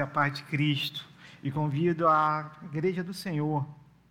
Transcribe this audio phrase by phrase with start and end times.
[0.00, 1.06] a paz de Cristo
[1.42, 3.66] e convido a Igreja do Senhor,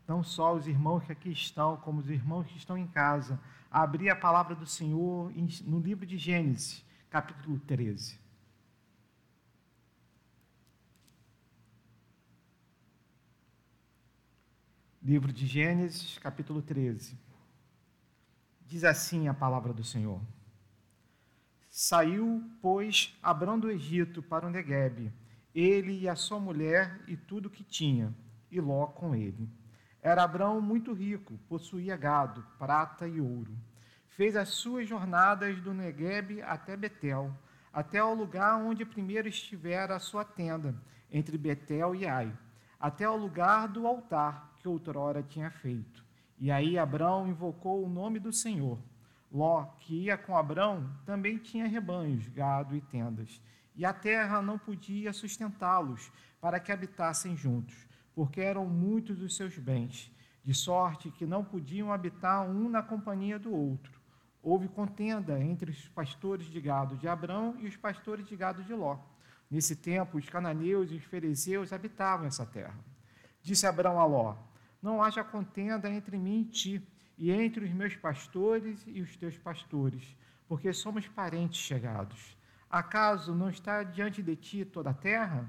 [0.08, 3.40] não só os irmãos que aqui estão, como os irmãos que estão em casa,
[3.71, 5.32] a abrir a palavra do Senhor
[5.66, 8.20] no livro de Gênesis, capítulo 13.
[15.02, 17.18] Livro de Gênesis, capítulo 13.
[18.65, 20.21] Diz assim a palavra do Senhor.
[21.68, 25.11] Saiu, pois, Abrão do Egito para o Neguebe
[25.54, 28.14] ele e a sua mulher e tudo que tinha,
[28.50, 29.47] e Ló com ele.
[30.01, 33.55] Era Abrão muito rico, possuía gado, prata e ouro.
[34.08, 37.34] Fez as suas jornadas do Negueb até Betel,
[37.72, 40.76] até o lugar onde primeiro estivera a sua tenda,
[41.12, 42.36] entre Betel e Ai,
[42.80, 46.04] até o lugar do altar que outrora tinha feito.
[46.40, 48.78] E aí Abrão invocou o nome do Senhor.
[49.31, 53.42] Ló, que ia com Abrão, também tinha rebanhos, gado e tendas
[53.76, 57.76] e a terra não podia sustentá-los para que habitassem juntos,
[58.14, 60.11] porque eram muitos os seus bens,
[60.44, 64.02] de sorte que não podiam habitar um na companhia do outro.
[64.42, 68.73] Houve contenda entre os pastores de gado de Abrão e os pastores de gado de
[68.73, 69.00] Ló.
[69.50, 72.78] Nesse tempo, os cananeus e os fariseus habitavam essa terra.
[73.42, 74.36] Disse Abrão a Ló:
[74.81, 79.38] Não haja contenda entre mim e ti, e entre os meus pastores e os teus
[79.38, 80.17] pastores,
[80.48, 82.36] porque somos parentes chegados.
[82.74, 85.48] Acaso não está diante de ti toda a terra?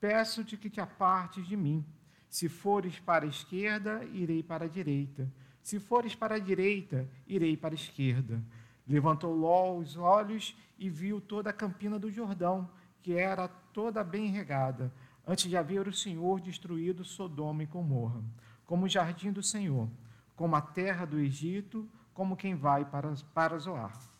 [0.00, 1.84] Peço-te que te apartes de mim.
[2.26, 5.30] Se fores para a esquerda, irei para a direita.
[5.62, 8.42] Se fores para a direita, irei para a esquerda.
[8.88, 12.70] Levantou Ló os olhos e viu toda a campina do Jordão,
[13.02, 14.90] que era toda bem regada,
[15.26, 18.22] antes de haver o Senhor destruído Sodoma e Gomorra,
[18.64, 19.86] como o jardim do Senhor,
[20.34, 24.13] como a terra do Egito, como quem vai para, para Zoar.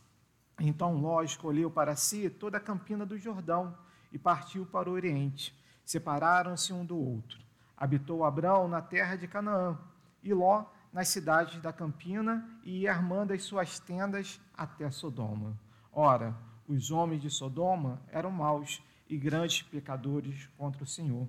[0.58, 3.77] Então Ló escolheu para si toda a campina do Jordão
[4.12, 5.55] e partiu para o Oriente.
[5.84, 7.38] Separaram-se um do outro.
[7.77, 9.78] Habitou Abrão na terra de Canaã
[10.22, 15.59] e Ló nas cidades da campina e ia armando as suas tendas até Sodoma.
[15.92, 16.34] Ora,
[16.69, 21.28] os homens de Sodoma eram maus e grandes pecadores contra o Senhor.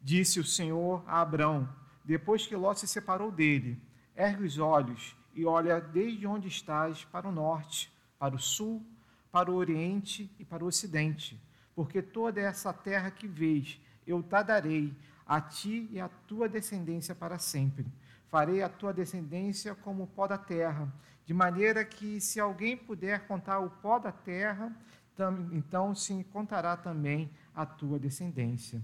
[0.00, 1.68] Disse o Senhor a Abrão,
[2.04, 3.80] depois que Ló se separou dele:
[4.14, 7.91] Ergue os olhos e olha desde onde estás para o norte
[8.22, 8.86] para o sul,
[9.32, 11.42] para o oriente e para o ocidente,
[11.74, 14.96] porque toda essa terra que vês eu te darei
[15.26, 17.84] a ti e à tua descendência para sempre.
[18.28, 20.86] Farei a tua descendência como o pó da terra,
[21.26, 24.72] de maneira que, se alguém puder contar o pó da terra,
[25.50, 28.80] então se contará também a tua descendência.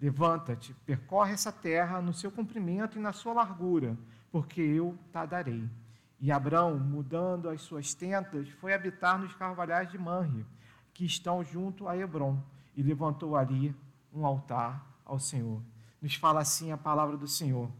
[0.00, 3.98] Levanta-te, percorre essa terra no seu comprimento e na sua largura,
[4.30, 5.68] porque eu te darei.
[6.20, 10.46] E Abrão, mudando as suas tentas, foi habitar nos carvalhais de Manre,
[10.94, 12.42] que estão junto a Hebron,
[12.74, 13.74] e levantou ali
[14.12, 15.62] um altar ao Senhor.
[16.00, 17.70] Nos fala assim a palavra do Senhor.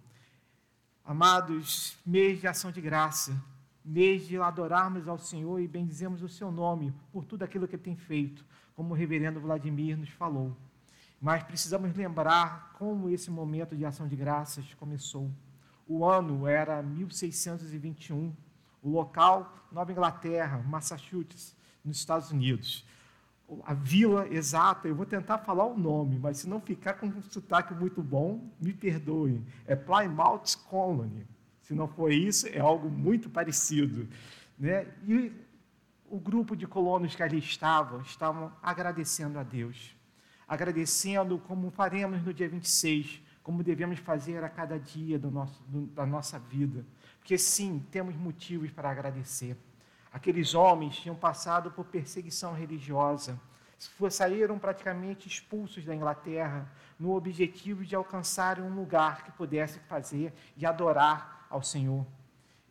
[1.04, 3.40] Amados, mês de ação de graça,
[3.84, 7.82] mês de adorarmos ao Senhor e bendizemos o seu nome por tudo aquilo que ele
[7.82, 10.56] tem feito, como o reverendo Vladimir nos falou.
[11.20, 15.30] Mas precisamos lembrar como esse momento de ação de graças começou.
[15.86, 18.34] O ano era 1621.
[18.82, 22.84] O local, Nova Inglaterra, Massachusetts, nos Estados Unidos.
[23.64, 27.22] A vila exata, eu vou tentar falar o nome, mas se não ficar com um
[27.22, 29.40] sotaque muito bom, me perdoe.
[29.66, 31.24] É Plymouth Colony.
[31.62, 34.08] Se não for isso, é algo muito parecido.
[34.58, 34.86] Né?
[35.06, 35.32] E
[36.10, 39.94] o grupo de colonos que ali estavam, estavam agradecendo a Deus.
[40.46, 45.86] Agradecendo como faremos no dia 26, como devemos fazer a cada dia do nosso, do,
[45.86, 46.84] da nossa vida.
[47.20, 49.56] Porque sim, temos motivos para agradecer.
[50.12, 53.40] Aqueles homens tinham passado por perseguição religiosa,
[54.10, 56.68] saíram praticamente expulsos da Inglaterra
[56.98, 62.04] no objetivo de alcançarem um lugar que pudesse fazer e adorar ao Senhor.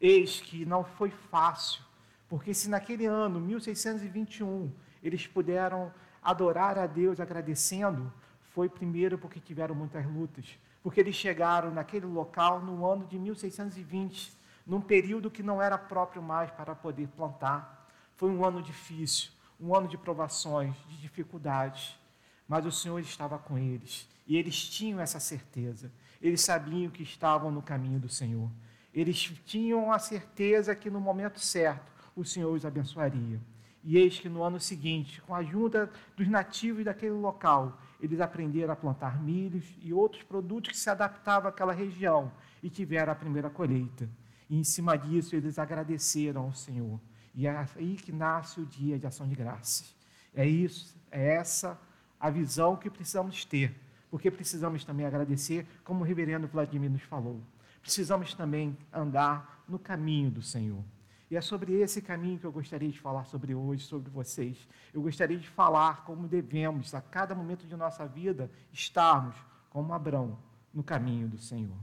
[0.01, 1.85] Eis que não foi fácil,
[2.27, 4.69] porque se naquele ano, 1621,
[5.01, 8.11] eles puderam adorar a Deus agradecendo,
[8.55, 14.31] foi primeiro porque tiveram muitas lutas, porque eles chegaram naquele local no ano de 1620,
[14.65, 17.85] num período que não era próprio mais para poder plantar.
[18.15, 19.29] Foi um ano difícil,
[19.59, 21.99] um ano de provações, de dificuldades,
[22.47, 25.91] mas o Senhor estava com eles e eles tinham essa certeza.
[26.21, 28.49] Eles sabiam que estavam no caminho do Senhor.
[28.93, 33.37] Eles tinham a certeza que no momento certo o Senhor os abençoaria.
[33.83, 38.73] E eis que no ano seguinte, com a ajuda dos nativos daquele local, eles aprenderam
[38.73, 42.31] a plantar milhos e outros produtos que se adaptavam àquela região
[42.63, 44.09] e tiveram a primeira colheita.
[44.49, 46.99] E em cima disso, eles agradeceram ao Senhor.
[47.33, 49.93] E é aí que nasce o dia de ação de graças.
[50.33, 51.79] É isso, é essa
[52.19, 53.75] a visão que precisamos ter,
[54.09, 57.41] porque precisamos também agradecer, como o reverendo Vladimir nos falou.
[57.81, 60.83] Precisamos também andar no caminho do Senhor.
[61.29, 64.67] E é sobre esse caminho que eu gostaria de falar sobre hoje, sobre vocês.
[64.93, 69.35] Eu gostaria de falar como devemos, a cada momento de nossa vida, estarmos
[69.69, 70.37] como Abraão
[70.73, 71.77] no caminho do Senhor.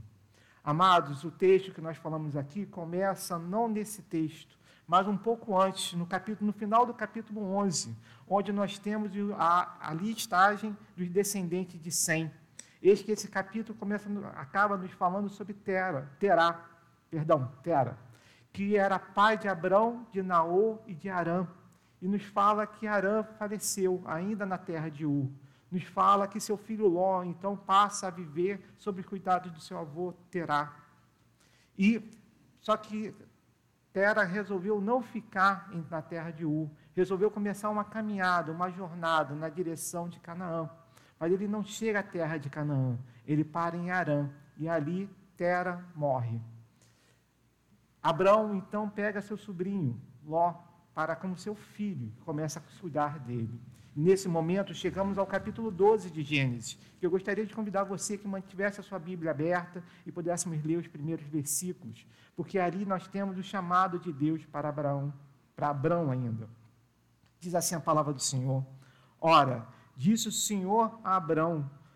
[0.63, 4.57] Amados, o texto que nós falamos aqui começa não nesse texto,
[4.87, 7.93] mas um pouco antes, no, capítulo, no final do capítulo 11,
[8.25, 12.31] onde nós temos a, a listagem dos descendentes de Sem.
[12.81, 16.65] Eis que esse capítulo começa, acaba nos falando sobre Tera, Terá,
[17.09, 17.97] perdão, Tera
[18.53, 21.47] que era pai de Abrão, de Naô e de Arã.
[21.99, 25.29] E nos fala que Arã faleceu ainda na terra de Ur.
[25.71, 29.79] Nos fala que seu filho Ló, então, passa a viver sob o cuidado do seu
[29.79, 30.71] avô Terá.
[31.75, 32.11] E
[32.61, 33.15] só que
[33.91, 39.49] Tera resolveu não ficar na terra de Ur, resolveu começar uma caminhada, uma jornada na
[39.49, 40.69] direção de Canaã.
[41.19, 45.83] Mas ele não chega à terra de Canaã, ele para em Arã, e ali Tera
[45.95, 46.39] morre.
[48.03, 50.53] Abraão então pega seu sobrinho, Ló,
[50.93, 53.61] para como seu filho, e começa a cuidar dele.
[53.95, 58.27] Nesse momento, chegamos ao capítulo 12 de Gênesis, que eu gostaria de convidar você que
[58.27, 62.05] mantivesse a sua Bíblia aberta e pudéssemos ler os primeiros versículos,
[62.35, 65.13] porque ali nós temos o chamado de Deus para Abraão,
[65.55, 66.49] para Abraão ainda.
[67.39, 68.65] Diz assim a palavra do Senhor:
[69.21, 69.65] Ora,
[69.95, 71.69] disse o Senhor a Abraão: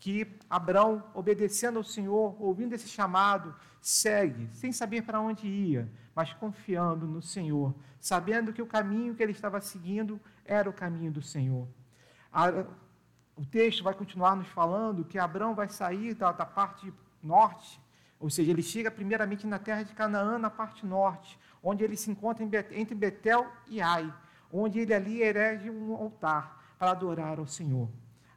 [0.00, 6.32] que Abraão, obedecendo ao Senhor, ouvindo esse chamado, segue, sem saber para onde ia, mas
[6.32, 11.20] confiando no Senhor, sabendo que o caminho que ele estava seguindo era o caminho do
[11.20, 11.68] Senhor.
[13.36, 16.92] o texto vai continuar nos falando que Abraão vai sair da, da parte
[17.22, 17.78] norte,
[18.18, 22.10] ou seja, ele chega primeiramente na terra de Canaã, na parte norte, onde ele se
[22.10, 22.42] encontra
[22.72, 24.12] entre Betel e Ai,
[24.50, 27.88] onde ele ali erege um altar para adorar ao Senhor.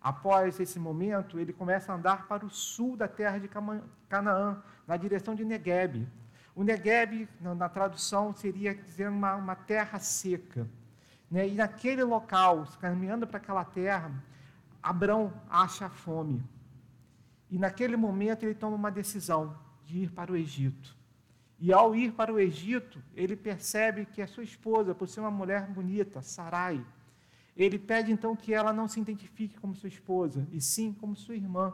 [0.03, 3.49] Após esse momento, ele começa a andar para o sul da terra de
[4.09, 6.05] Canaã, na direção de Negueb.
[6.53, 10.67] O Negueb, na tradução, seria dizer uma, uma terra seca.
[11.31, 11.47] Né?
[11.47, 14.11] E naquele local, caminhando para aquela terra,
[14.81, 16.43] Abrão acha fome.
[17.49, 20.97] E naquele momento ele toma uma decisão de ir para o Egito.
[21.57, 25.31] E ao ir para o Egito, ele percebe que a sua esposa, por ser uma
[25.31, 26.85] mulher bonita, Sarai,
[27.55, 31.35] ele pede então que ela não se identifique como sua esposa, e sim como sua
[31.35, 31.73] irmã.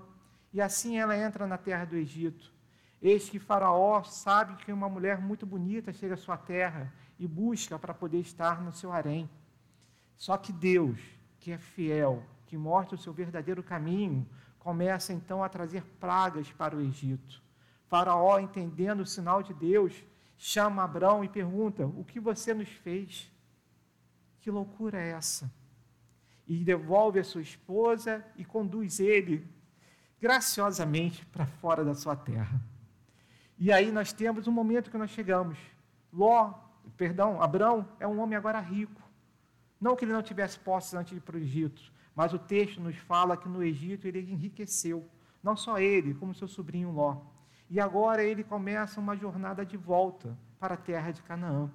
[0.52, 2.54] E assim ela entra na terra do Egito.
[3.02, 7.80] Eis que Faraó sabe que uma mulher muito bonita chega à sua terra e busca
[7.80, 9.30] para poder estar no seu harém.
[10.18, 11.00] Só que Deus,
[11.40, 14.28] que é fiel, que mostra o seu verdadeiro caminho,
[14.58, 17.42] começa então a trazer pragas para o Egito.
[17.88, 20.04] Faraó, entendendo o sinal de Deus,
[20.38, 23.32] chama Abrão e pergunta: O que você nos fez?
[24.42, 25.50] Que loucura é essa?
[26.50, 29.48] E devolve a sua esposa e conduz ele
[30.20, 32.60] graciosamente para fora da sua terra.
[33.58, 35.60] E aí nós temos um momento que nós chegamos.
[36.12, 36.54] Ló,
[36.98, 39.00] perdão, Abrão é um homem agora rico.
[39.80, 42.82] Não que ele não tivesse posses antes de ir para o Egito, mas o texto
[42.82, 45.08] nos fala que no Egito ele enriqueceu.
[45.44, 47.22] Não só ele, como seu sobrinho Ló.
[47.70, 51.70] E agora ele começa uma jornada de volta para a terra de Canaã.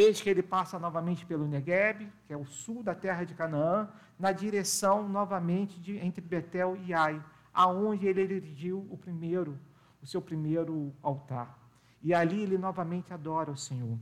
[0.00, 3.88] Eis que ele passa novamente pelo Negueb, que é o sul da terra de Canaã,
[4.16, 7.20] na direção novamente de, entre Betel e Ai,
[7.52, 9.58] aonde ele erigiu o primeiro,
[10.00, 11.58] o seu primeiro altar.
[12.00, 13.98] E ali ele novamente adora o Senhor.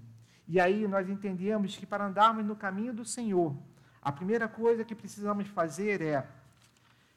[0.46, 3.56] E aí nós entendemos que para andarmos no caminho do Senhor,
[4.02, 6.28] a primeira coisa que precisamos fazer é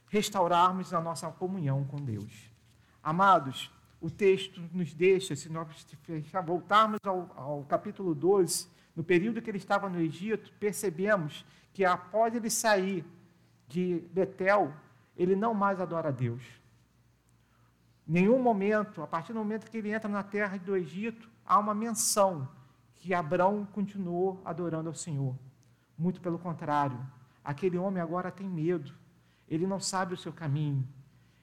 [0.07, 2.49] restaurarmos a nossa comunhão com Deus.
[3.03, 3.69] Amados,
[4.01, 5.67] o texto nos deixa, se nós
[6.45, 12.33] voltarmos ao, ao capítulo 12, no período que ele estava no Egito, percebemos que após
[12.33, 13.05] ele sair
[13.67, 14.73] de Betel,
[15.15, 16.43] ele não mais adora a Deus.
[18.07, 21.75] Nenhum momento, a partir do momento que ele entra na terra do Egito, há uma
[21.75, 22.47] menção
[22.95, 25.35] que Abraão continuou adorando ao Senhor.
[25.97, 26.99] Muito pelo contrário,
[27.43, 28.93] aquele homem agora tem medo,
[29.47, 30.87] ele não sabe o seu caminho,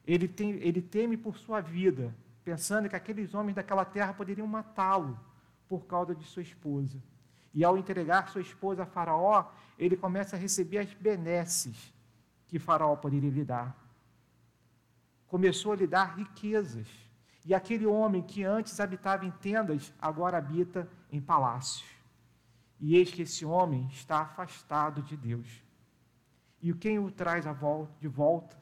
[0.05, 2.13] ele, tem, ele teme por sua vida,
[2.47, 5.19] pensando que aqueles homens daquela terra poderiam matá-lo
[5.67, 6.97] por causa de sua esposa.
[7.53, 11.93] E ao entregar sua esposa a Faraó, ele começa a receber as benesses
[12.47, 13.75] que Faraó poderia lhe dar.
[15.27, 16.87] Começou a lhe dar riquezas.
[17.45, 21.89] E aquele homem que antes habitava em tendas, agora habita em palácios.
[22.79, 25.61] E eis que esse homem está afastado de Deus.
[26.61, 27.43] E quem o traz
[27.99, 28.57] de volta?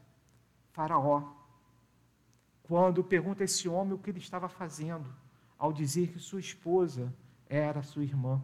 [0.72, 1.45] Faraó.
[2.68, 5.06] Quando pergunta a esse homem o que ele estava fazendo,
[5.58, 7.14] ao dizer que sua esposa
[7.48, 8.42] era sua irmã.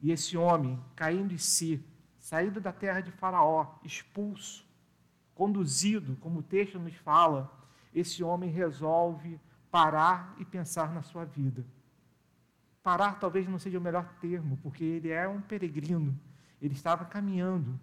[0.00, 1.84] E esse homem, caindo em si,
[2.18, 4.64] saído da terra de Faraó, expulso,
[5.34, 7.52] conduzido, como o texto nos fala,
[7.92, 11.64] esse homem resolve parar e pensar na sua vida.
[12.80, 16.18] Parar talvez não seja o melhor termo, porque ele é um peregrino,
[16.60, 17.78] ele estava caminhando.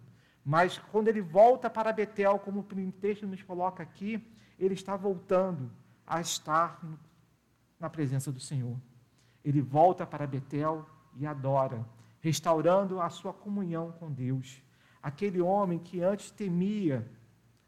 [0.50, 4.28] Mas quando ele volta para Betel, como o texto nos coloca aqui,
[4.58, 5.72] ele está voltando
[6.08, 6.82] a estar
[7.80, 8.76] na presença do Senhor.
[9.46, 11.86] Ele volta para Betel e adora,
[12.20, 14.60] restaurando a sua comunhão com Deus.
[15.04, 17.08] Aquele homem que antes temia,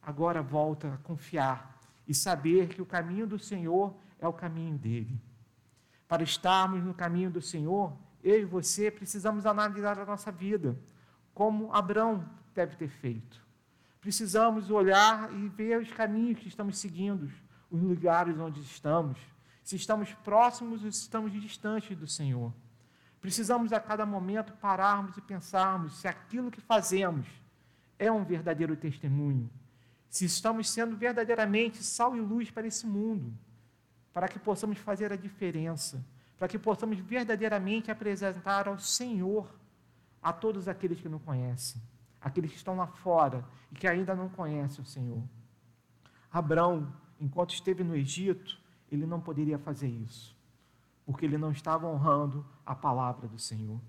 [0.02, 5.22] agora volta a confiar e saber que o caminho do Senhor é o caminho dele.
[6.08, 10.76] Para estarmos no caminho do Senhor, eu e você precisamos analisar a nossa vida,
[11.32, 13.46] como Abraão deve ter feito.
[14.00, 17.32] Precisamos olhar e ver os caminhos que estamos seguindo,
[17.70, 19.20] os lugares onde estamos,
[19.64, 22.54] se estamos próximos ou se estamos distantes do Senhor.
[23.20, 27.28] Precisamos a cada momento pararmos e pensarmos se aquilo que fazemos
[28.00, 29.50] é um verdadeiro testemunho,
[30.10, 33.32] se estamos sendo verdadeiramente sal e luz para esse mundo
[34.14, 36.04] para que possamos fazer a diferença,
[36.38, 39.48] para que possamos verdadeiramente apresentar ao Senhor
[40.22, 41.82] a todos aqueles que não conhecem,
[42.22, 45.24] aqueles que estão lá fora e que ainda não conhecem o Senhor.
[46.32, 48.60] Abraão, enquanto esteve no Egito,
[48.92, 50.38] ele não poderia fazer isso,
[51.06, 53.80] porque ele não estava honrando a palavra do Senhor.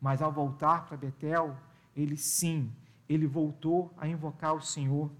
[0.00, 1.56] Mas ao voltar para Betel,
[1.96, 2.72] ele sim,
[3.08, 5.10] ele voltou a invocar o Senhor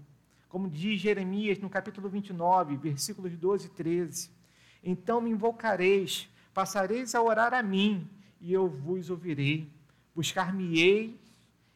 [0.53, 4.29] como diz Jeremias no capítulo 29, versículos 12 e 13.
[4.83, 8.07] Então me invocareis, passareis a orar a mim,
[8.39, 9.67] e eu vos ouvirei.
[10.15, 11.15] Buscar-me-eis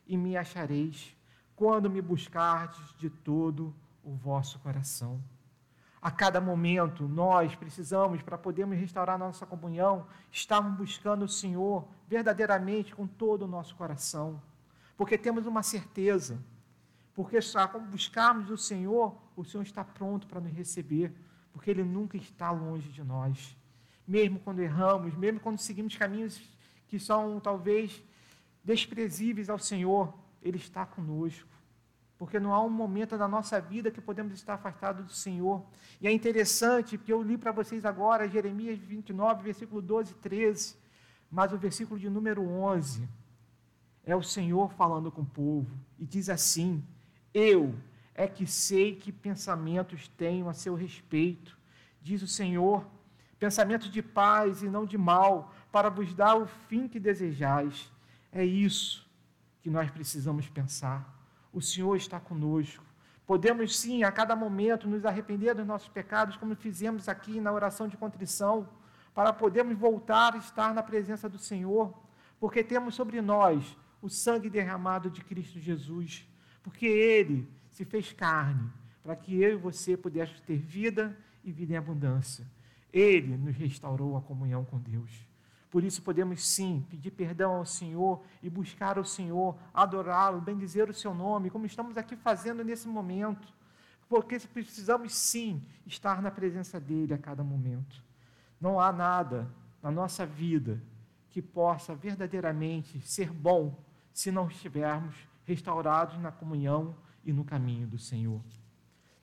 [0.07, 1.15] e me achareis,
[1.55, 5.21] quando me buscardes de todo o vosso coração.
[6.01, 12.95] A cada momento, nós precisamos, para podermos restaurar nossa comunhão, estarmos buscando o Senhor verdadeiramente
[12.95, 14.41] com todo o nosso coração,
[14.95, 16.39] porque temos uma certeza
[17.17, 21.11] porque só como buscarmos o Senhor, o Senhor está pronto para nos receber,
[21.51, 23.57] porque Ele nunca está longe de nós.
[24.07, 26.39] Mesmo quando erramos, mesmo quando seguimos caminhos
[26.87, 28.03] que são talvez
[28.67, 31.47] desprezíveis ao Senhor, Ele está conosco.
[32.17, 35.63] Porque não há um momento da nossa vida que podemos estar afastados do Senhor.
[36.01, 40.75] E é interessante, porque eu li para vocês agora Jeremias 29, versículo 12 e 13,
[41.31, 43.07] mas o versículo de número 11
[44.03, 46.83] é o Senhor falando com o povo e diz assim:
[47.33, 47.74] eu
[48.13, 51.57] é que sei que pensamentos tenho a seu respeito,
[52.01, 52.86] diz o Senhor,
[53.39, 57.91] pensamentos de paz e não de mal, para vos dar o fim que desejais.
[58.38, 59.10] É isso
[59.62, 61.00] que nós precisamos pensar.
[61.51, 62.84] O Senhor está conosco.
[63.25, 67.88] Podemos sim, a cada momento, nos arrepender dos nossos pecados, como fizemos aqui na oração
[67.88, 68.70] de contrição,
[69.13, 71.94] para podermos voltar a estar na presença do Senhor,
[72.39, 76.27] porque temos sobre nós o sangue derramado de Cristo Jesus
[76.67, 78.70] porque ele se fez carne,
[79.01, 82.46] para que eu e você pudéssemos ter vida e vida em abundância.
[82.91, 85.25] Ele nos restaurou a comunhão com Deus.
[85.77, 90.93] Por isso podemos sim pedir perdão ao Senhor e buscar o Senhor, adorá-lo, bendizer o
[90.93, 93.48] seu nome, como estamos aqui fazendo nesse momento.
[94.10, 98.03] Porque precisamos sim estar na presença dele a cada momento.
[98.60, 99.48] Não há nada
[99.79, 100.81] na nossa vida
[101.29, 103.77] que possa verdadeiramente ser bom
[104.12, 105.15] se não estivermos
[105.46, 108.41] restaurados na comunhão e no caminho do Senhor.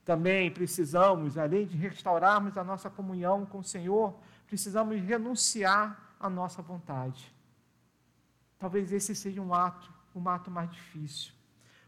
[0.04, 4.14] Também precisamos, além de restaurarmos a nossa comunhão com o Senhor,
[4.46, 7.34] precisamos renunciar à nossa vontade.
[8.58, 11.32] Talvez esse seja um ato, um ato mais difícil.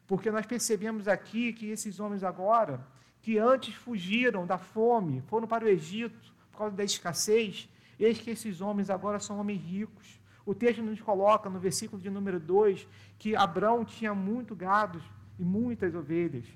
[0.06, 2.86] Porque nós percebemos aqui que esses homens agora,
[3.20, 7.68] que antes fugiram da fome, foram para o Egito por causa da escassez,
[7.98, 12.08] eis que esses homens agora são homens ricos, o texto nos coloca no versículo de
[12.08, 12.86] número 2
[13.18, 15.02] que Abraão tinha muito gado
[15.38, 16.46] e muitas ovelhas.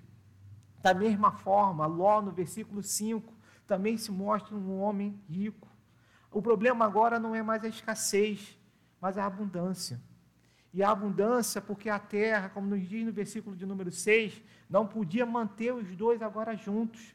[0.81, 3.35] Da mesma forma, Ló, no versículo 5,
[3.67, 5.69] também se mostra um homem rico.
[6.31, 8.59] O problema agora não é mais a escassez,
[9.01, 10.01] mas a abundância.
[10.73, 14.87] E a abundância, porque a terra, como nos diz no versículo de número 6, não
[14.87, 17.15] podia manter os dois agora juntos.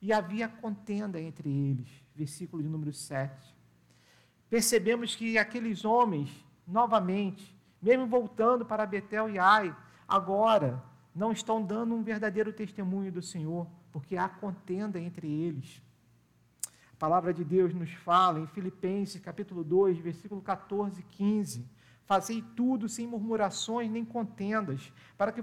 [0.00, 1.88] E havia contenda entre eles.
[2.14, 3.56] Versículo de número 7
[4.48, 6.30] percebemos que aqueles homens,
[6.66, 9.74] novamente, mesmo voltando para Betel e Ai,
[10.06, 10.82] agora
[11.14, 15.82] não estão dando um verdadeiro testemunho do Senhor, porque há contenda entre eles.
[16.96, 21.68] A palavra de Deus nos fala em Filipenses capítulo 2, versículo 14 e 15.
[22.06, 25.42] Fazei tudo sem murmurações nem contendas, para que,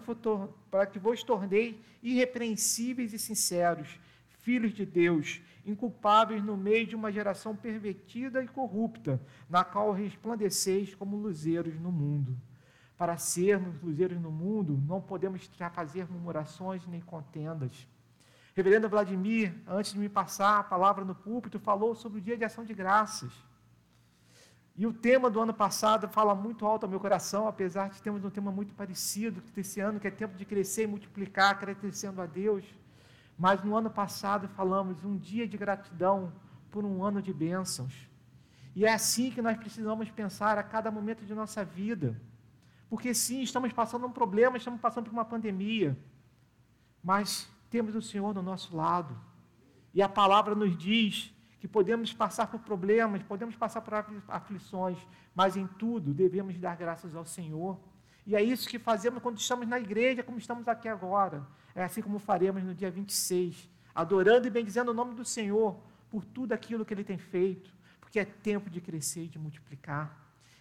[0.72, 4.00] para que vos tornei irrepreensíveis e sinceros,
[4.40, 10.96] filhos de Deus, inculpáveis no meio de uma geração pervertida e corrupta, na qual resplandeceis
[10.96, 12.36] como luzeiros no mundo.
[12.98, 17.88] Para sermos luzeiros no mundo, não podemos fazer murmurações nem contendas.
[18.56, 22.46] Reverendo Vladimir, antes de me passar a palavra no púlpito, falou sobre o dia de
[22.46, 23.34] ação de graças.
[24.76, 28.24] E o tema do ano passado fala muito alto ao meu coração, apesar de termos
[28.24, 32.26] um tema muito parecido desse ano, que é tempo de crescer e multiplicar, agradecendo a
[32.26, 32.64] Deus.
[33.38, 36.32] Mas no ano passado falamos um dia de gratidão
[36.72, 38.08] por um ano de bênçãos.
[38.76, 42.20] E é assim que nós precisamos pensar a cada momento de nossa vida.
[42.90, 45.96] Porque sim, estamos passando um problema, estamos passando por uma pandemia.
[47.04, 49.20] Mas temos o Senhor do nosso lado.
[49.96, 53.96] E a palavra nos diz que podemos passar por problemas, podemos passar por
[54.27, 55.00] aflições,
[55.34, 57.80] mas em tudo devemos dar graças ao Senhor.
[58.27, 61.48] E é isso que fazemos quando estamos na igreja, como estamos aqui agora.
[61.74, 65.75] É assim como faremos no dia 26, adorando e bendizendo o nome do Senhor
[66.12, 70.15] por tudo aquilo que ele tem feito, porque é tempo de crescer e de multiplicar.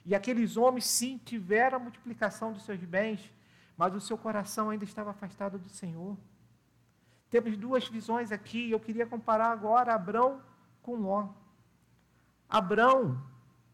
[0.06, 3.30] E aqueles homens, sim, tiveram a multiplicação dos seus bens,
[3.76, 6.16] mas o seu coração ainda estava afastado do Senhor.
[7.32, 10.42] Temos duas visões aqui, eu queria comparar agora Abrão
[10.82, 11.30] com Ló.
[12.46, 13.22] Abrão,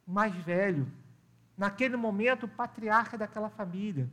[0.07, 0.87] mais velho,
[1.57, 4.09] naquele momento, o patriarca daquela família,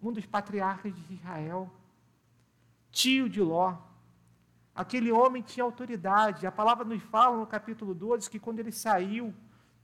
[0.00, 1.68] um dos patriarcas de Israel
[2.92, 3.76] tio de Ló.
[4.72, 6.46] Aquele homem tinha autoridade.
[6.46, 9.34] A palavra nos fala no capítulo 12 que quando ele saiu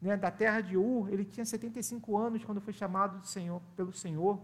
[0.01, 4.41] né, da terra de Ur, ele tinha 75 anos quando foi chamado Senhor, pelo Senhor.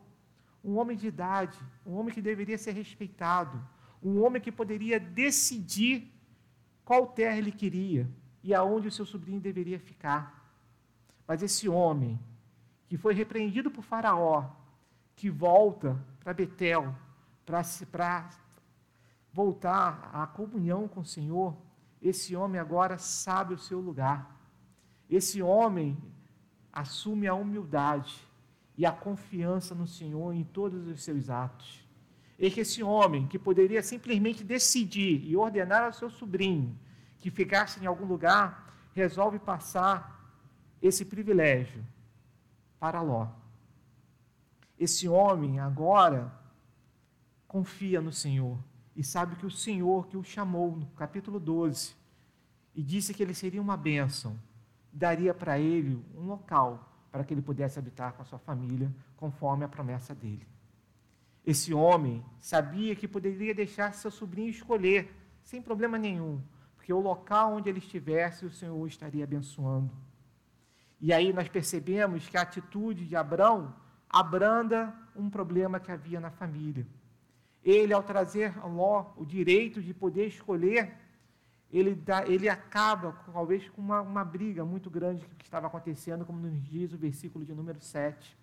[0.65, 1.57] Um homem de idade,
[1.87, 3.63] um homem que deveria ser respeitado,
[4.03, 6.13] um homem que poderia decidir
[6.85, 8.09] qual terra ele queria
[8.43, 10.43] e aonde o seu sobrinho deveria ficar.
[11.27, 12.19] Mas esse homem,
[12.89, 14.51] que foi repreendido por Faraó,
[15.15, 16.95] que volta para Betel,
[17.45, 18.29] para
[19.33, 21.57] voltar à comunhão com o Senhor,
[22.01, 24.37] esse homem agora sabe o seu lugar.
[25.09, 25.97] Esse homem
[26.73, 28.29] assume a humildade
[28.77, 31.82] e a confiança no Senhor em todos os seus atos.
[32.39, 36.77] E que esse homem, que poderia simplesmente decidir e ordenar ao seu sobrinho
[37.19, 40.21] que ficasse em algum lugar, resolve passar
[40.81, 41.85] esse privilégio
[42.81, 43.29] para Ló.
[44.79, 46.33] Esse homem agora
[47.47, 48.59] confia no Senhor
[48.97, 51.95] e sabe que o Senhor que o chamou no capítulo 12
[52.75, 54.37] e disse que ele seria uma bênção,
[54.93, 59.65] daria para ele um local para que ele pudesse habitar com a sua família, conforme
[59.65, 60.47] a promessa dele.
[61.45, 66.41] Esse homem sabia que poderia deixar seu sobrinho escolher, sem problema nenhum,
[66.77, 69.91] porque o local onde ele estivesse, o Senhor estaria abençoando.
[71.01, 73.75] E aí nós percebemos que a atitude de Abraão
[74.09, 76.87] abranda um problema que havia na família.
[77.65, 80.97] Ele, ao trazer a Ló o direito de poder escolher,
[81.73, 86.39] ele, dá, ele acaba, talvez, com uma, uma briga muito grande que estava acontecendo, como
[86.39, 88.37] nos diz o versículo de número 7.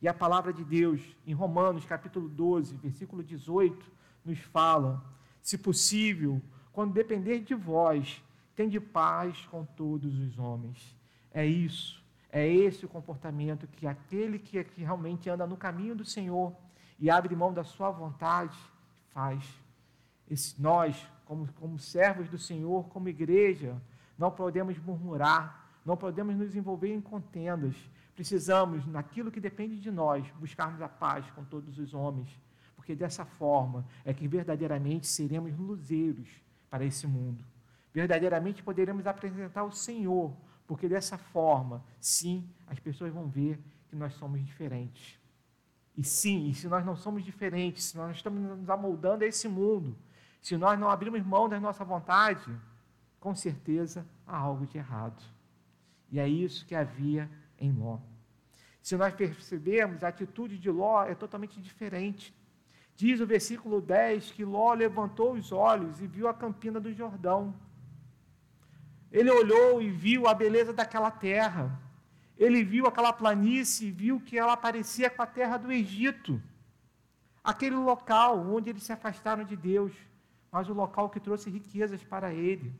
[0.00, 3.84] E a palavra de Deus, em Romanos, capítulo 12, versículo 18,
[4.24, 5.04] nos fala:
[5.42, 6.40] se possível,
[6.72, 8.22] quando depender de vós,
[8.54, 10.96] tende paz com todos os homens.
[11.32, 16.04] É isso, é esse o comportamento que aquele que, que realmente anda no caminho do
[16.04, 16.54] Senhor
[16.98, 18.56] e abre mão da sua vontade,
[19.10, 19.44] faz.
[20.28, 23.80] Esse, nós, como, como servos do Senhor, como igreja,
[24.16, 27.74] não podemos murmurar, não podemos nos envolver em contendas.
[28.20, 32.28] Precisamos, naquilo que depende de nós, buscarmos a paz com todos os homens,
[32.76, 36.28] porque dessa forma é que verdadeiramente seremos luzeiros
[36.68, 37.42] para esse mundo.
[37.94, 44.12] Verdadeiramente poderemos apresentar o Senhor, porque dessa forma, sim, as pessoas vão ver que nós
[44.12, 45.18] somos diferentes.
[45.96, 49.48] E sim, e se nós não somos diferentes, se nós estamos nos amoldando a esse
[49.48, 49.96] mundo,
[50.42, 52.54] se nós não abrimos mão da nossa vontade,
[53.18, 55.22] com certeza há algo de errado.
[56.10, 57.26] E é isso que havia
[57.58, 58.09] em Ló.
[58.82, 62.34] Se nós percebermos, a atitude de Ló é totalmente diferente.
[62.96, 67.54] Diz o versículo 10 que Ló levantou os olhos e viu a campina do Jordão.
[69.10, 71.80] Ele olhou e viu a beleza daquela terra
[72.40, 76.42] ele viu aquela planície e viu que ela parecia com a terra do Egito.
[77.44, 79.92] Aquele local onde eles se afastaram de Deus,
[80.50, 82.74] mas o local que trouxe riquezas para ele.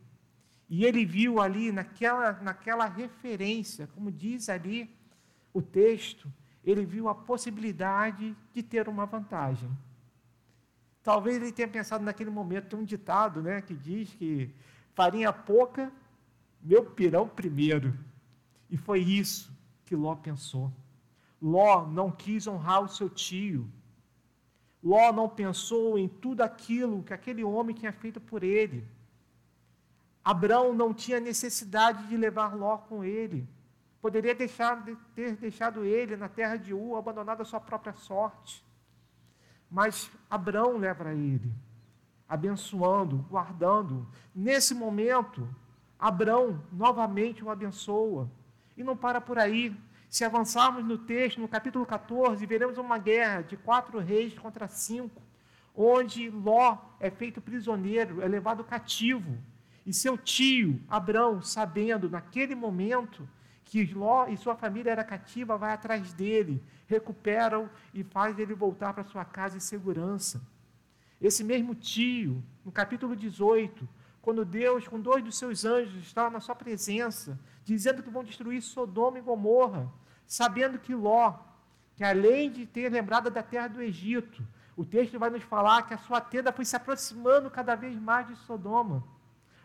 [0.67, 4.89] E ele viu ali, naquela, naquela referência, como diz ali
[5.53, 6.31] o texto,
[6.63, 9.69] ele viu a possibilidade de ter uma vantagem.
[11.03, 14.53] Talvez ele tenha pensado naquele momento, tem um ditado né, que diz que
[14.93, 15.91] farinha pouca,
[16.61, 17.97] meu pirão primeiro.
[18.69, 19.51] E foi isso
[19.85, 20.71] que Ló pensou.
[21.41, 23.67] Ló não quis honrar o seu tio.
[24.83, 28.87] Ló não pensou em tudo aquilo que aquele homem tinha feito por ele.
[30.23, 33.47] Abraão não tinha necessidade de levar Ló com ele.
[34.01, 34.83] Poderia deixar,
[35.13, 38.65] ter deixado ele na terra de U, abandonado a sua própria sorte.
[39.69, 41.53] Mas Abraão leva ele,
[42.27, 44.07] abençoando, guardando.
[44.33, 45.47] Nesse momento,
[45.99, 48.29] Abraão novamente o abençoa.
[48.75, 49.75] E não para por aí.
[50.09, 55.21] Se avançarmos no texto, no capítulo 14, veremos uma guerra de quatro reis contra cinco,
[55.73, 59.37] onde Ló é feito prisioneiro, é levado cativo.
[59.85, 63.27] E seu tio, Abrão, sabendo naquele momento
[63.71, 68.93] que Ló e sua família era cativa, vai atrás dele, recupera-o e faz ele voltar
[68.93, 70.41] para sua casa em segurança.
[71.21, 73.87] Esse mesmo tio, no capítulo 18,
[74.21, 78.61] quando Deus, com dois dos seus anjos, está na sua presença, dizendo que vão destruir
[78.61, 79.89] Sodoma e Gomorra,
[80.27, 81.39] sabendo que Ló,
[81.95, 85.93] que além de ter lembrado da terra do Egito, o texto vai nos falar que
[85.93, 89.01] a sua tenda foi se aproximando cada vez mais de Sodoma.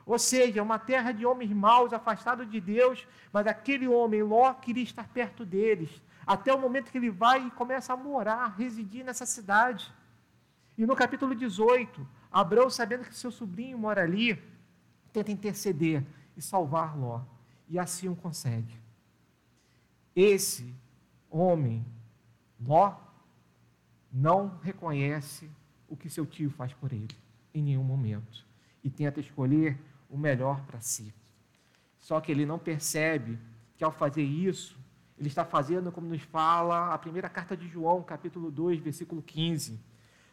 [0.06, 4.84] Ou seja, uma terra de homens maus, afastados de Deus, mas aquele homem, Ló, queria
[4.84, 9.26] estar perto deles, até o momento que ele vai e começa a morar, residir nessa
[9.26, 9.92] cidade.
[10.78, 14.40] E no capítulo 18, Abraão, sabendo que seu sobrinho mora ali,
[15.12, 16.04] tenta interceder
[16.36, 17.22] e salvar Ló.
[17.68, 18.78] E assim o consegue.
[20.14, 20.72] Esse
[21.28, 21.84] homem,
[22.60, 22.94] Ló,
[24.12, 25.50] não reconhece
[25.88, 27.16] o que seu tio faz por ele,
[27.52, 28.46] em nenhum momento.
[28.84, 29.76] E tenta escolher
[30.08, 31.12] o melhor para si.
[31.98, 33.38] Só que ele não percebe
[33.76, 34.78] que ao fazer isso,
[35.18, 39.80] ele está fazendo como nos fala a primeira carta de João, capítulo 2, versículo 15.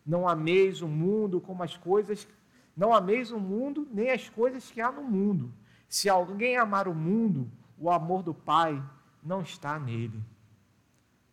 [0.05, 2.27] Não ameis o mundo como as coisas,
[2.75, 5.53] não ameis o mundo nem as coisas que há no mundo.
[5.87, 8.81] Se alguém amar o mundo, o amor do Pai
[9.21, 10.21] não está nele.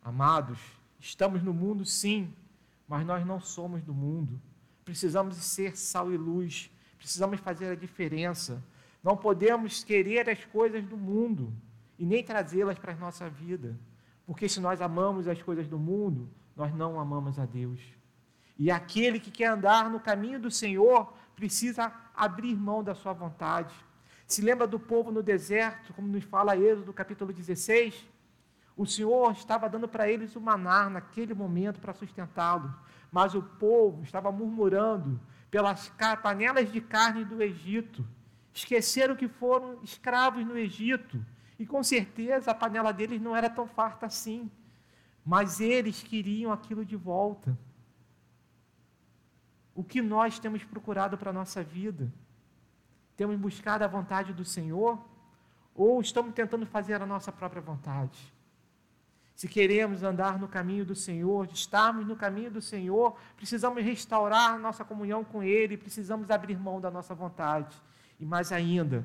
[0.03, 0.59] Amados,
[0.99, 2.33] estamos no mundo sim,
[2.87, 4.41] mas nós não somos do mundo.
[4.85, 8.63] Precisamos ser sal e luz precisamos fazer a diferença.
[9.03, 11.51] Não podemos querer as coisas do mundo
[11.99, 13.81] e nem trazê-las para a nossa vida.
[14.27, 17.81] Porque se nós amamos as coisas do mundo, nós não amamos a Deus.
[18.59, 23.75] E aquele que quer andar no caminho do Senhor precisa abrir mão da sua vontade.
[24.27, 28.07] Se lembra do povo no deserto, como nos fala Êxodo capítulo 16?
[28.77, 32.71] O Senhor estava dando para eles o maná naquele momento para sustentá-los,
[33.11, 35.19] mas o povo estava murmurando
[35.51, 38.07] pelas panelas de carne do Egito.
[38.53, 41.25] Esqueceram que foram escravos no Egito.
[41.59, 44.51] E com certeza a panela deles não era tão farta assim.
[45.25, 47.59] Mas eles queriam aquilo de volta.
[49.75, 52.13] O que nós temos procurado para a nossa vida?
[53.17, 54.99] Temos buscado a vontade do Senhor?
[55.75, 58.33] Ou estamos tentando fazer a nossa própria vontade?
[59.41, 64.85] Se queremos andar no caminho do Senhor, estarmos no caminho do Senhor, precisamos restaurar nossa
[64.85, 67.75] comunhão com Ele, precisamos abrir mão da nossa vontade.
[68.19, 69.03] E mais ainda,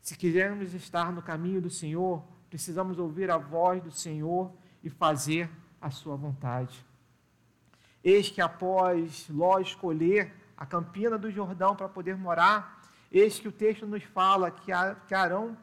[0.00, 5.50] se quisermos estar no caminho do Senhor, precisamos ouvir a voz do Senhor e fazer
[5.80, 6.86] a sua vontade.
[8.04, 13.52] Eis que após Ló escolher a campina do Jordão para poder morar, eis que o
[13.52, 14.72] texto nos fala que
[15.12, 15.56] Arão,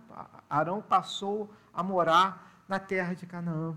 [0.50, 3.76] Arão passou a morar na terra de Canaã.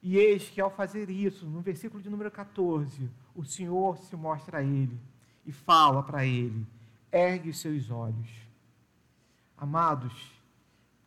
[0.00, 4.58] E eis que ao fazer isso, no versículo de número 14, o Senhor se mostra
[4.58, 4.98] a ele
[5.44, 6.64] e fala para ele:
[7.10, 8.30] ergue os seus olhos.
[9.56, 10.32] Amados,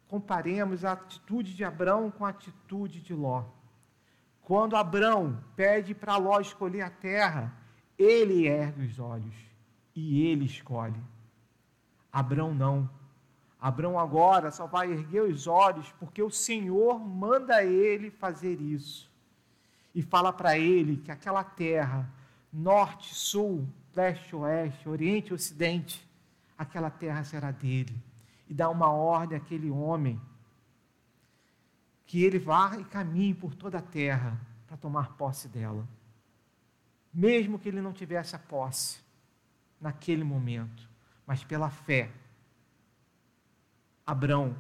[0.10, 3.46] comparemos a atitude de Abrão com a atitude de Ló.
[4.42, 7.56] Quando Abrão pede para Ló escolher a terra,
[7.98, 9.36] ele ergue os olhos
[9.96, 11.02] e ele escolhe.
[12.12, 12.90] Abrão não.
[13.62, 19.08] Abraão agora só vai erguer os olhos porque o Senhor manda ele fazer isso.
[19.94, 22.12] E fala para ele que aquela terra,
[22.52, 26.10] norte, sul, leste, oeste, oriente ocidente,
[26.58, 27.96] aquela terra será dele.
[28.50, 30.20] E dá uma ordem àquele homem
[32.08, 35.88] que ele vá e caminhe por toda a terra para tomar posse dela.
[37.14, 39.00] Mesmo que ele não tivesse a posse
[39.80, 40.90] naquele momento,
[41.28, 42.10] mas pela fé
[44.12, 44.58] Abrão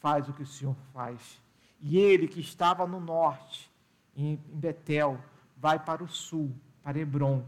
[0.00, 1.40] faz o que o Senhor faz.
[1.80, 3.70] E ele que estava no norte,
[4.16, 5.16] em Betel,
[5.56, 7.44] vai para o sul, para Hebron,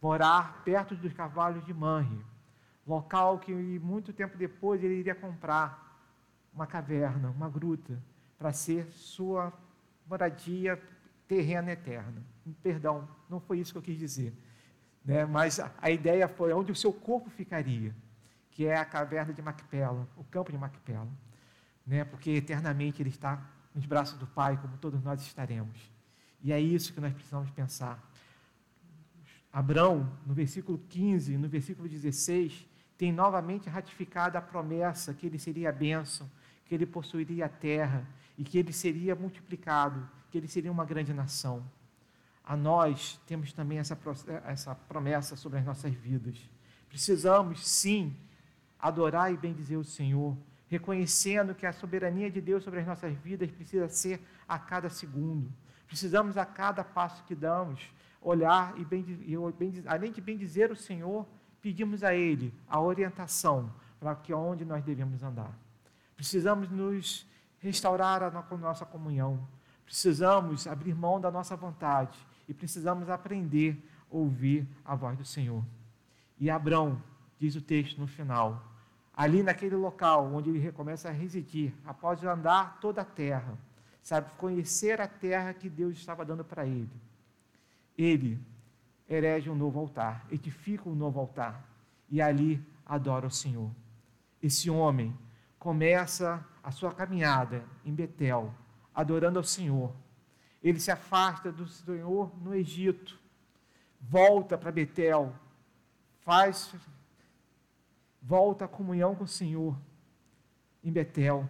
[0.00, 2.24] morar perto dos cavalos de Manre,
[2.86, 6.00] local que muito tempo depois ele iria comprar
[6.54, 8.02] uma caverna, uma gruta,
[8.38, 9.52] para ser sua
[10.08, 10.80] moradia
[11.28, 12.22] terrena eterna.
[12.62, 14.32] Perdão, não foi isso que eu quis dizer.
[15.04, 15.26] Né?
[15.26, 17.94] Mas a, a ideia foi onde o seu corpo ficaria.
[18.52, 21.08] Que é a caverna de Macpela, o campo de Macpela,
[21.86, 22.04] né?
[22.04, 23.42] porque eternamente ele está
[23.74, 25.90] nos braços do Pai, como todos nós estaremos.
[26.42, 27.98] E é isso que nós precisamos pensar.
[29.52, 35.70] Abraão, no versículo 15, no versículo 16, tem novamente ratificado a promessa que ele seria
[35.70, 36.30] a bênção,
[36.66, 41.12] que ele possuiria a terra e que ele seria multiplicado, que ele seria uma grande
[41.12, 41.64] nação.
[42.44, 43.98] A nós temos também essa,
[44.44, 46.36] essa promessa sobre as nossas vidas.
[46.88, 48.14] Precisamos, sim,
[48.82, 53.48] adorar e bendizer o Senhor, reconhecendo que a soberania de Deus sobre as nossas vidas
[53.52, 55.52] precisa ser a cada segundo.
[55.86, 57.80] Precisamos, a cada passo que damos,
[58.20, 61.26] olhar e, bendizer, além de bendizer o Senhor,
[61.60, 65.56] pedimos a Ele a orientação para que onde nós devemos andar.
[66.16, 67.26] Precisamos nos
[67.58, 69.46] restaurar a nossa comunhão.
[69.84, 72.18] Precisamos abrir mão da nossa vontade
[72.48, 73.78] e precisamos aprender
[74.10, 75.64] a ouvir a voz do Senhor.
[76.40, 77.00] E Abrão,
[77.38, 78.71] diz o texto no final,
[79.14, 83.58] ali naquele local onde ele recomeça a residir, após andar toda a terra,
[84.02, 86.90] sabe, conhecer a terra que Deus estava dando para ele.
[87.96, 88.40] Ele
[89.08, 91.62] erege um novo altar, edifica um novo altar
[92.10, 93.70] e ali adora o Senhor.
[94.42, 95.16] Esse homem
[95.58, 98.52] começa a sua caminhada em Betel,
[98.94, 99.94] adorando ao Senhor.
[100.62, 103.18] Ele se afasta do Senhor no Egito,
[104.00, 105.34] volta para Betel,
[106.20, 106.74] faz
[108.22, 109.76] volta à comunhão com o Senhor
[110.82, 111.48] em Betel,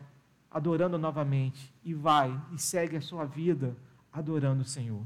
[0.51, 3.77] adorando novamente, e vai e segue a sua vida
[4.13, 5.05] adorando o Senhor.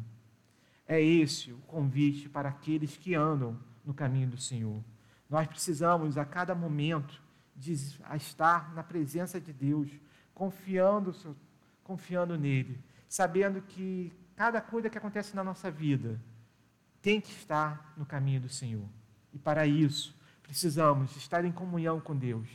[0.87, 4.83] É esse o convite para aqueles que andam no caminho do Senhor.
[5.29, 7.21] Nós precisamos a cada momento
[7.55, 9.89] de estar na presença de Deus,
[10.35, 11.15] confiando,
[11.83, 16.21] confiando nele, sabendo que cada coisa que acontece na nossa vida
[17.01, 18.87] tem que estar no caminho do Senhor.
[19.33, 20.16] E para isso,
[20.47, 22.49] precisamos estar em comunhão com Deus.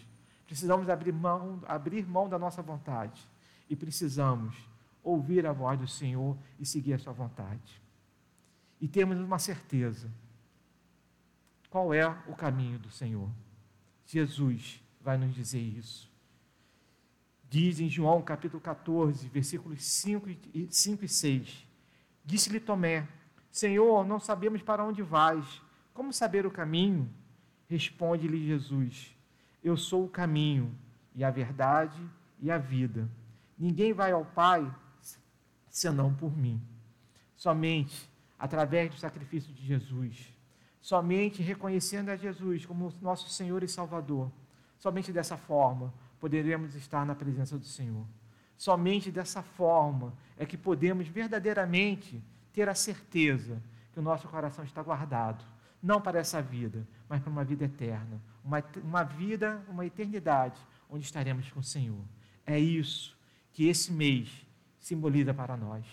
[0.45, 3.27] Precisamos abrir mão, abrir mão da nossa vontade.
[3.69, 4.55] E precisamos
[5.03, 7.81] ouvir a voz do Senhor e seguir a sua vontade.
[8.79, 10.11] E temos uma certeza.
[11.69, 13.29] Qual é o caminho do Senhor?
[14.05, 16.09] Jesus vai nos dizer isso.
[17.49, 21.67] Diz em João capítulo 14, versículos 5 e, 5 e 6.
[22.23, 23.07] Disse-lhe Tomé:
[23.51, 25.61] Senhor, não sabemos para onde vais.
[25.93, 27.09] Como saber o caminho?
[27.71, 29.15] Responde-lhe Jesus:
[29.63, 30.75] Eu sou o caminho
[31.15, 32.05] e a verdade
[32.37, 33.09] e a vida.
[33.57, 34.69] Ninguém vai ao Pai
[35.69, 36.61] senão por mim.
[37.33, 40.33] Somente através do sacrifício de Jesus.
[40.81, 44.29] Somente reconhecendo a Jesus como nosso Senhor e Salvador.
[44.77, 48.05] Somente dessa forma poderemos estar na presença do Senhor.
[48.57, 54.83] Somente dessa forma é que podemos verdadeiramente ter a certeza que o nosso coração está
[54.83, 55.45] guardado
[55.81, 61.05] não para essa vida, mas para uma vida eterna, uma, uma vida, uma eternidade, onde
[61.05, 62.03] estaremos com o Senhor.
[62.45, 63.17] É isso
[63.51, 64.29] que esse mês
[64.79, 65.85] simboliza para nós.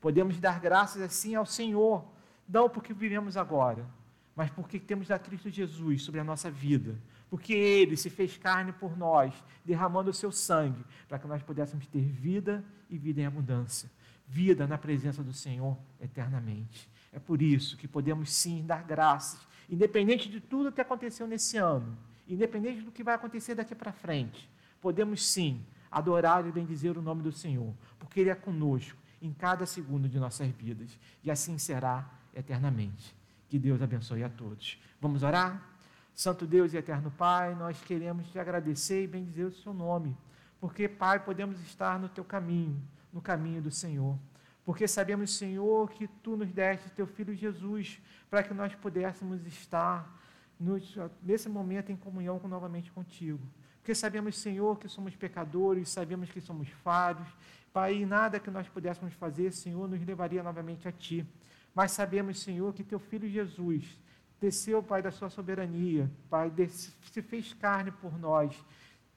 [0.00, 2.04] Podemos dar graças assim ao Senhor,
[2.48, 3.86] não porque vivemos agora,
[4.34, 6.98] mas porque temos a Cristo Jesus sobre a nossa vida,
[7.30, 9.32] porque Ele se fez carne por nós,
[9.64, 13.90] derramando o seu sangue, para que nós pudéssemos ter vida e vida em abundância,
[14.26, 16.90] vida na presença do Senhor eternamente.
[17.12, 21.96] É por isso que podemos sim dar graças, independente de tudo que aconteceu nesse ano,
[22.26, 24.48] independente do que vai acontecer daqui para frente.
[24.80, 29.66] Podemos sim adorar e bendizer o nome do Senhor, porque Ele é conosco em cada
[29.66, 33.14] segundo de nossas vidas, e assim será eternamente.
[33.48, 34.80] Que Deus abençoe a todos.
[34.98, 35.70] Vamos orar?
[36.14, 40.16] Santo Deus e eterno Pai, nós queremos te agradecer e bendizer o seu nome,
[40.58, 42.80] porque, Pai, podemos estar no teu caminho,
[43.12, 44.18] no caminho do Senhor
[44.64, 50.20] porque sabemos, Senhor, que tu nos deste teu filho Jesus para que nós pudéssemos estar
[50.58, 53.40] nos, nesse momento em comunhão com, novamente contigo.
[53.78, 57.26] Porque sabemos, Senhor, que somos pecadores, sabemos que somos falhos,
[57.72, 61.26] Pai, e nada que nós pudéssemos fazer, Senhor, nos levaria novamente a Ti.
[61.74, 63.98] Mas sabemos, Senhor, que Teu Filho Jesus
[64.40, 68.54] desceu, Pai, da Sua soberania, Pai, se fez carne por nós.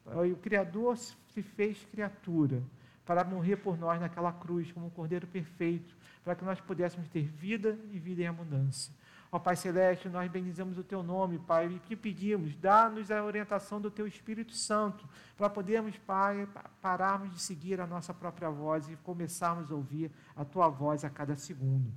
[0.05, 2.63] O Criador se fez criatura
[3.05, 7.27] para morrer por nós naquela cruz como um cordeiro perfeito, para que nós pudéssemos ter
[7.27, 8.93] vida e vida em abundância.
[9.31, 13.81] Ó Pai Celeste, nós bendizemos o Teu nome, Pai, e te pedimos, dá-nos a orientação
[13.81, 16.47] do Teu Espírito Santo, para podermos, Pai,
[16.81, 21.09] pararmos de seguir a nossa própria voz e começarmos a ouvir a Tua voz a
[21.09, 21.91] cada segundo.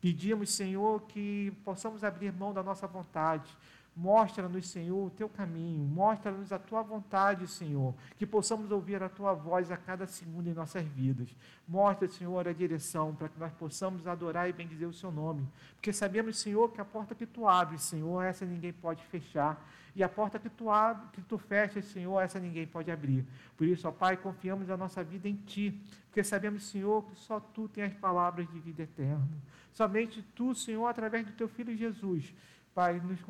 [0.00, 3.56] Pedimos, Senhor, que possamos abrir mão da nossa vontade,
[3.96, 9.34] Mostra-nos, Senhor, o teu caminho, mostra-nos a tua vontade, Senhor, que possamos ouvir a tua
[9.34, 11.28] voz a cada segundo em nossas vidas.
[11.68, 15.92] Mostra, Senhor, a direção para que nós possamos adorar e bendizer o seu nome, porque
[15.92, 19.64] sabemos, Senhor, que a porta que tu abres, Senhor, essa ninguém pode fechar.
[19.96, 23.24] E a porta que tu abre, que tu fechas, Senhor, essa ninguém pode abrir.
[23.56, 27.38] Por isso, ó Pai, confiamos a nossa vida em Ti, porque sabemos, Senhor, que só
[27.38, 29.28] Tu tens as palavras de vida eterna.
[29.72, 32.34] Somente Tu, Senhor, através do Teu Filho Jesus,
[32.74, 33.20] Pai, nos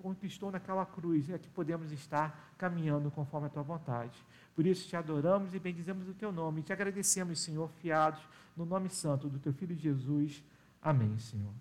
[0.00, 4.24] conquistou naquela cruz, é que podemos estar caminhando conforme a Tua vontade.
[4.54, 6.60] Por isso, te adoramos e bendizemos o Teu nome.
[6.60, 10.42] E te agradecemos, Senhor, fiados no nome santo do Teu Filho Jesus.
[10.80, 11.52] Amém, Senhor.